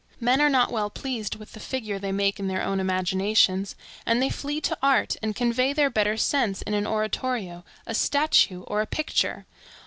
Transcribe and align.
Men 0.19 0.41
are 0.41 0.49
not 0.49 0.71
well 0.71 0.89
pleased 0.89 1.35
with 1.35 1.53
the 1.53 1.59
figure 1.59 1.99
they 1.99 2.11
make 2.11 2.39
in 2.39 2.47
their 2.47 2.63
own 2.63 2.79
imaginations, 2.79 3.75
and 4.03 4.19
they 4.19 4.31
flee 4.31 4.59
to 4.61 4.75
art, 4.81 5.15
and 5.21 5.35
convey 5.35 5.73
their 5.73 5.91
better 5.91 6.17
sense 6.17 6.63
in 6.63 6.73
an 6.73 6.87
oratorio, 6.87 7.63
a 7.85 7.93
statue, 7.93 8.63
or 8.63 8.81
a 8.81 8.87
picture. 8.87 9.45